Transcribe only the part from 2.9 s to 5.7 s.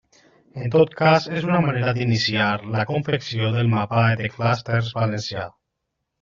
confecció del mapa de clústers valencià.